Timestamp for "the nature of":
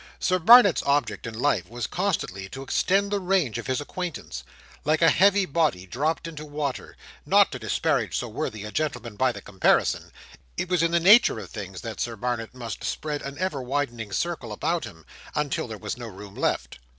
10.89-11.51